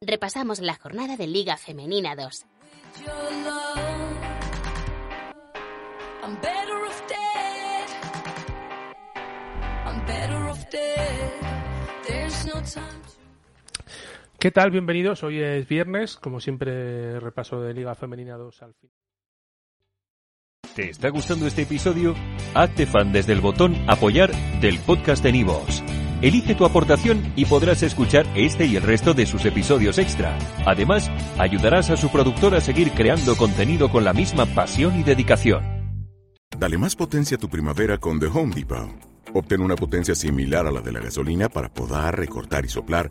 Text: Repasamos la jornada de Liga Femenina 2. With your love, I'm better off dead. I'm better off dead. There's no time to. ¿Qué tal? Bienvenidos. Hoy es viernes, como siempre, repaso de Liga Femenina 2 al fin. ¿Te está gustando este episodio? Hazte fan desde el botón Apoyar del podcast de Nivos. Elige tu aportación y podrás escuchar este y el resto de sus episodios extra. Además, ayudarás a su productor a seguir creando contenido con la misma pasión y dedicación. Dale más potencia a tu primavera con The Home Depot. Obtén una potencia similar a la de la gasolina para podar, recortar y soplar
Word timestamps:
Repasamos 0.00 0.60
la 0.60 0.74
jornada 0.74 1.16
de 1.16 1.26
Liga 1.26 1.56
Femenina 1.56 2.14
2. 2.14 2.46
With 2.96 3.04
your 3.04 3.14
love, 3.44 4.16
I'm 6.22 6.36
better 6.40 6.86
off 6.86 7.02
dead. 7.08 7.88
I'm 9.84 10.06
better 10.06 10.48
off 10.48 10.70
dead. 10.70 11.32
There's 12.06 12.46
no 12.46 12.54
time 12.62 13.02
to. 13.02 13.86
¿Qué 14.38 14.50
tal? 14.50 14.70
Bienvenidos. 14.70 15.24
Hoy 15.24 15.40
es 15.40 15.66
viernes, 15.66 16.16
como 16.16 16.40
siempre, 16.40 17.18
repaso 17.18 17.60
de 17.60 17.74
Liga 17.74 17.94
Femenina 17.94 18.36
2 18.36 18.62
al 18.62 18.74
fin. 18.74 18.90
¿Te 20.76 20.90
está 20.90 21.08
gustando 21.08 21.46
este 21.46 21.62
episodio? 21.62 22.14
Hazte 22.52 22.84
fan 22.84 23.10
desde 23.10 23.32
el 23.32 23.40
botón 23.40 23.74
Apoyar 23.88 24.30
del 24.60 24.78
podcast 24.78 25.22
de 25.22 25.32
Nivos. 25.32 25.82
Elige 26.20 26.54
tu 26.54 26.66
aportación 26.66 27.32
y 27.34 27.46
podrás 27.46 27.82
escuchar 27.82 28.26
este 28.34 28.66
y 28.66 28.76
el 28.76 28.82
resto 28.82 29.14
de 29.14 29.24
sus 29.24 29.46
episodios 29.46 29.96
extra. 29.96 30.36
Además, 30.66 31.10
ayudarás 31.38 31.88
a 31.88 31.96
su 31.96 32.12
productor 32.12 32.54
a 32.54 32.60
seguir 32.60 32.90
creando 32.90 33.38
contenido 33.38 33.88
con 33.88 34.04
la 34.04 34.12
misma 34.12 34.44
pasión 34.44 35.00
y 35.00 35.02
dedicación. 35.02 35.64
Dale 36.58 36.76
más 36.76 36.94
potencia 36.94 37.38
a 37.38 37.40
tu 37.40 37.48
primavera 37.48 37.96
con 37.96 38.20
The 38.20 38.26
Home 38.26 38.54
Depot. 38.54 38.90
Obtén 39.32 39.62
una 39.62 39.76
potencia 39.76 40.14
similar 40.14 40.66
a 40.66 40.72
la 40.72 40.82
de 40.82 40.92
la 40.92 41.00
gasolina 41.00 41.48
para 41.48 41.72
podar, 41.72 42.18
recortar 42.18 42.66
y 42.66 42.68
soplar 42.68 43.10